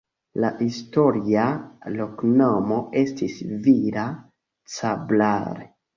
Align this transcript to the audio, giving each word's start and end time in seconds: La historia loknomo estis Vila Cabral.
La 0.43 0.49
historia 0.67 1.43
loknomo 1.97 2.79
estis 3.03 3.37
Vila 3.67 4.07
Cabral. 4.79 5.67